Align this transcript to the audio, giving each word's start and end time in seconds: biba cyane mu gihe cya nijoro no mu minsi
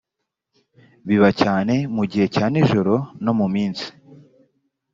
biba 1.07 1.29
cyane 1.41 1.75
mu 1.95 2.03
gihe 2.11 2.25
cya 2.35 2.45
nijoro 2.51 2.93
no 3.23 3.31
mu 3.39 3.47
minsi 3.55 3.85